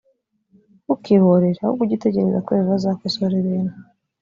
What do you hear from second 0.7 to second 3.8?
ntukihorere ahubwo ujye utegereza ko yehova azakosora ibintu